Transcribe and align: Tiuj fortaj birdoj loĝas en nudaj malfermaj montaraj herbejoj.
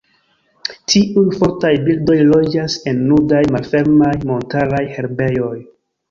Tiuj 0.91 1.25
fortaj 1.41 1.69
birdoj 1.87 2.15
loĝas 2.29 2.77
en 2.91 3.03
nudaj 3.09 3.41
malfermaj 3.57 4.13
montaraj 4.31 4.81
herbejoj. 4.95 5.53